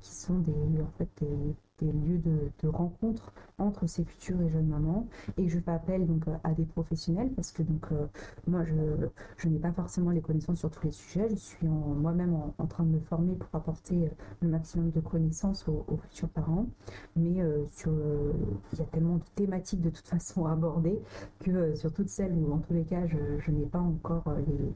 qui 0.00 0.14
sont 0.14 0.38
des, 0.40 0.52
en 0.82 0.90
fait, 0.98 1.08
des, 1.20 1.54
des 1.84 1.92
lieux 1.92 2.18
de, 2.18 2.68
rencontre 2.68 3.32
entre 3.58 3.86
ces 3.86 4.04
futures 4.04 4.40
et 4.40 4.48
jeunes 4.48 4.66
mamans. 4.68 5.06
Et 5.36 5.48
je 5.48 5.58
fais 5.58 5.70
appel 5.70 6.06
donc 6.06 6.24
à 6.42 6.54
des 6.54 6.64
professionnels 6.64 7.30
parce 7.34 7.52
que 7.52 7.62
donc 7.62 7.86
euh, 7.92 8.06
moi 8.46 8.64
je, 8.64 8.74
je 9.36 9.48
n'ai 9.48 9.58
pas 9.58 9.72
forcément 9.72 10.10
les 10.10 10.20
connaissances 10.20 10.58
sur 10.58 10.70
tous 10.70 10.86
les 10.86 10.92
sujets. 10.92 11.28
Je 11.30 11.36
suis 11.36 11.66
moi-même 11.66 12.34
en, 12.58 12.66
train 12.66 12.84
de 12.84 12.90
me 12.90 13.00
former 13.00 13.34
pour 13.34 13.48
apporter 13.52 14.06
euh, 14.06 14.08
le 14.40 14.48
maximum 14.48 14.90
de 14.90 15.00
connaissances 15.00 15.68
aux, 15.68 15.84
futurs 16.08 16.28
parents. 16.30 16.66
Mais 17.16 17.40
euh, 17.40 17.64
sur, 17.66 17.92
il 18.72 18.78
y 18.78 18.82
a 18.82 18.86
tellement 18.86 19.16
de 19.16 19.24
thématiques 19.34 19.82
de 19.82 19.90
toute 19.90 20.06
façon 20.14 20.46
à 20.46 20.52
aborder 20.52 20.98
que 21.40 21.74
sur 21.74 21.92
toutes 21.92 22.08
celles 22.08 22.32
où 22.32 22.52
en 22.52 22.58
tous 22.58 22.72
les 22.72 22.84
cas 22.84 23.06
je, 23.06 23.50
n'ai 23.50 23.66
pas 23.66 23.78
encore 23.78 24.24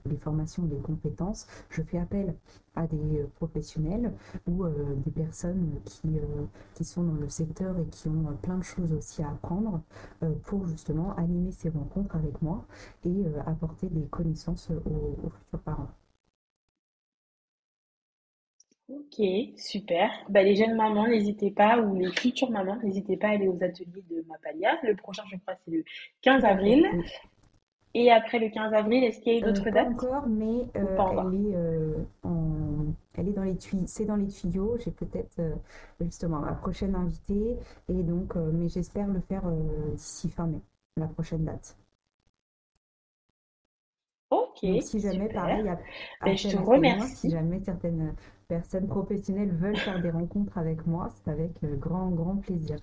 les, 0.07 0.17
formations, 0.17 0.65
les 0.71 0.79
compétences, 0.79 1.47
je 1.71 1.83
fais 1.83 1.99
appel 1.99 2.35
à 2.77 2.87
des 2.87 3.25
professionnels 3.37 4.12
ou 4.47 4.65
des 5.05 5.11
personnes 5.11 5.81
qui, 5.85 6.09
qui 6.75 6.85
sont 6.85 6.98
dans 7.02 7.14
le 7.14 7.28
secteur 7.28 7.78
et 7.78 7.87
qui 7.90 8.09
ont 8.09 8.28
euh, 8.28 8.33
plein 8.43 8.59
de 8.59 8.62
choses 8.62 8.93
aussi 8.93 9.23
à 9.23 9.31
apprendre 9.31 9.83
euh, 10.23 10.31
pour 10.45 10.67
justement 10.67 11.14
animer 11.17 11.52
ces 11.52 11.69
rencontres 11.71 12.17
avec 12.17 12.40
moi 12.43 12.64
et 13.05 13.09
euh, 13.09 13.40
apporter 13.47 13.88
des 13.88 14.07
connaissances 14.07 14.71
aux, 14.71 15.26
aux 15.26 15.31
futurs 15.31 15.61
parents. 15.61 15.88
Ok, 18.88 19.23
super. 19.57 20.11
Bah, 20.31 20.43
les 20.43 20.57
jeunes 20.57 20.75
mamans, 20.75 21.07
n'hésitez 21.07 21.50
pas, 21.50 21.78
ou 21.78 21.95
les 21.95 22.11
futures 22.11 22.50
mamans, 22.50 22.78
n'hésitez 22.83 23.19
pas 23.19 23.28
à 23.28 23.31
aller 23.33 23.47
aux 23.47 23.62
ateliers 23.62 24.02
de 24.11 24.25
Mapalia. 24.26 24.78
Le 24.83 24.97
prochain, 24.97 25.25
je 25.31 25.37
crois, 25.37 25.55
c'est 25.64 25.71
le 25.71 25.85
15 26.23 26.40
Tout 26.40 26.47
à 26.47 26.49
fait, 26.49 26.55
avril. 26.55 26.87
oui. 26.95 27.05
Et 27.95 28.11
après 28.11 28.38
le 28.38 28.49
15 28.50 28.73
avril, 28.75 29.05
est-ce 29.05 29.21
qu'il 29.21 29.35
y 29.35 29.38
a 29.38 29.47
d'autres 29.47 29.71
dates? 29.71 29.88
encore, 29.88 30.26
mais 30.28 30.69
euh, 30.76 31.07
elle 31.11 31.35
est, 31.35 31.55
euh, 31.55 32.05
en... 32.23 32.68
elle 33.14 33.28
est 33.28 33.33
dans 33.33 33.42
les 33.45 33.57
tuyaux. 33.57 33.85
C'est 33.87 34.04
dans 34.07 34.16
les 34.16 34.28
tuyaux. 34.28 34.76
J'ai 34.78 34.90
peut-être 34.90 35.38
euh, 35.40 35.54
justement 36.00 36.40
ma 36.40 36.52
prochaine 36.54 36.95
invitée 36.95 37.57
et 37.88 38.02
donc, 38.02 38.37
euh, 38.37 38.50
mais 38.52 38.68
j'espère 38.68 39.09
le 39.09 39.21
faire 39.21 39.47
euh, 39.47 39.92
d'ici 39.95 40.28
fin 40.30 40.47
mai, 40.47 40.61
la 40.97 41.09
prochaine 41.09 41.45
date. 41.45 41.76
Ok, 44.30 44.64
Donc, 44.68 44.83
si 44.83 45.00
jamais, 45.00 45.28
super. 45.28 45.33
pareil, 45.33 45.68
Ben, 46.25 46.37
je 46.37 46.49
te 46.49 46.57
témoins, 46.57 47.09
si 47.09 47.28
remercie. 47.28 47.28
jamais 47.28 47.61
certaines 47.61 48.14
personnes 48.49 48.87
professionnelles 48.88 49.52
veulent 49.54 49.76
faire 49.80 50.00
des 50.00 50.11
rencontres 50.11 50.57
avec 50.59 50.87
moi, 50.87 51.11
c'est 51.11 51.30
avec 51.30 51.62
grand, 51.78 52.11
grand 52.11 52.37
plaisir. 52.37 52.78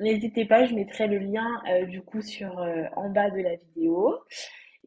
N'hésitez 0.00 0.44
pas, 0.46 0.64
je 0.64 0.74
mettrai 0.74 1.08
le 1.08 1.18
lien 1.18 1.60
du 1.88 2.00
coup 2.02 2.22
sur 2.22 2.56
en 2.96 3.10
bas 3.10 3.30
de 3.30 3.40
la 3.40 3.56
vidéo 3.56 4.14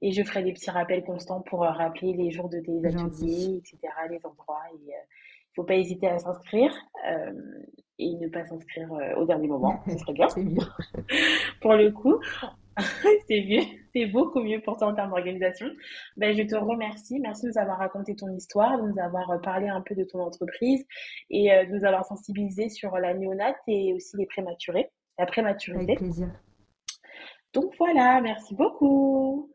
et 0.05 0.11
je 0.11 0.23
ferai 0.23 0.43
des 0.43 0.53
petits 0.53 0.69
rappels 0.69 1.03
constants 1.03 1.41
pour 1.41 1.63
euh, 1.63 1.71
rappeler 1.71 2.13
les 2.13 2.29
jours 2.29 2.49
de 2.49 2.59
tes 2.59 2.85
ateliers, 2.85 3.57
etc., 3.57 3.77
les 4.09 4.23
endroits. 4.25 4.61
Et 4.73 4.93
euh, 4.93 4.97
il 5.51 5.55
faut 5.55 5.63
pas 5.63 5.75
hésiter 5.75 6.07
à 6.07 6.19
s'inscrire 6.19 6.73
euh, 7.09 7.31
et 7.97 8.13
ne 8.15 8.27
pas 8.27 8.45
s'inscrire 8.45 8.93
euh, 8.93 9.15
au 9.15 9.25
dernier 9.25 9.47
moment, 9.47 9.81
ce 9.87 9.97
serait 9.97 10.13
bien 10.13 10.27
pour 11.61 11.73
le 11.73 11.91
coup. 11.91 12.19
C'est 13.29 13.41
mieux, 13.41 13.63
c'est 13.93 14.05
beaucoup 14.07 14.41
mieux 14.41 14.59
pour 14.59 14.75
toi 14.75 14.87
en 14.87 14.93
termes 14.93 15.11
d'organisation. 15.11 15.67
Ben, 16.17 16.35
je 16.35 16.43
te 16.43 16.55
remercie. 16.55 17.21
Merci 17.21 17.43
de 17.43 17.51
nous 17.51 17.57
avoir 17.57 17.77
raconté 17.77 18.17
ton 18.17 18.27
histoire, 18.35 18.77
de 18.77 18.89
nous 18.89 18.99
avoir 18.99 19.31
euh, 19.31 19.37
parlé 19.37 19.69
un 19.69 19.79
peu 19.79 19.95
de 19.95 20.03
ton 20.03 20.19
entreprise 20.19 20.85
et 21.29 21.53
euh, 21.53 21.65
de 21.65 21.71
nous 21.71 21.85
avoir 21.85 22.03
sensibilisé 22.03 22.67
sur 22.67 22.97
la 22.97 23.13
néonate 23.13 23.55
et 23.67 23.93
aussi 23.93 24.17
les 24.17 24.25
prématurés, 24.25 24.91
la 25.17 25.23
Avec 25.23 25.31
prématurité. 25.31 25.95
plaisir. 25.95 26.27
Donc 27.53 27.73
voilà, 27.77 28.19
merci 28.19 28.53
beaucoup. 28.55 29.54